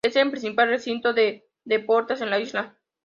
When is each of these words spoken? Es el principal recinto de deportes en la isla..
Es 0.03 0.15
el 0.15 0.31
principal 0.31 0.67
recinto 0.69 1.13
de 1.13 1.47
deportes 1.63 2.21
en 2.21 2.31
la 2.31 2.39
isla.. 2.39 2.75